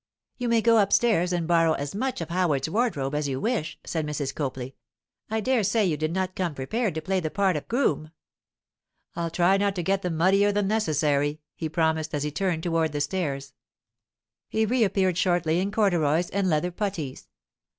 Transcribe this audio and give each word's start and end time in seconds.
'You 0.35 0.49
may 0.49 0.63
go 0.63 0.79
upstairs 0.79 1.31
and 1.31 1.47
borrow 1.47 1.73
as 1.73 1.93
much 1.93 2.21
of 2.21 2.29
Howard's 2.29 2.67
wardrobe 2.67 3.13
as 3.13 3.27
you 3.27 3.39
wish,' 3.39 3.77
said 3.85 4.03
Mrs. 4.03 4.33
Copley. 4.33 4.75
'I 5.29 5.41
dare 5.41 5.63
say 5.63 5.85
you 5.85 5.95
did 5.95 6.11
not 6.11 6.33
come 6.35 6.55
prepared 6.55 6.95
to 6.95 7.03
play 7.03 7.19
the 7.19 7.29
part 7.29 7.55
of 7.55 7.67
groom.' 7.67 8.09
'I'll 9.15 9.29
try 9.29 9.57
not 9.57 9.75
to 9.75 9.83
get 9.83 10.01
them 10.01 10.17
muddier 10.17 10.51
than 10.51 10.67
necessary,' 10.67 11.39
he 11.55 11.69
promised 11.69 12.15
as 12.15 12.23
he 12.23 12.31
turned 12.31 12.63
toward 12.63 12.93
the 12.93 12.99
stairs. 13.01 13.53
He 14.49 14.65
reappeared 14.65 15.19
shortly 15.19 15.59
in 15.59 15.69
corduroys 15.71 16.31
and 16.31 16.49
leather 16.49 16.71
puttees. 16.71 17.27